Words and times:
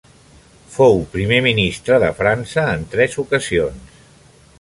Fou 0.75 0.95
Primer 1.15 1.37
Ministre 1.47 1.99
de 2.05 2.09
França 2.21 2.63
en 2.79 2.87
tres 2.95 3.19
ocasions. 3.25 4.01